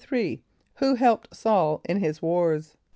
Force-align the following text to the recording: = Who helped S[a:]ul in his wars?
= 0.39 0.75
Who 0.79 0.95
helped 0.95 1.27
S[a:]ul 1.31 1.81
in 1.87 1.99
his 1.99 2.23
wars? 2.23 2.75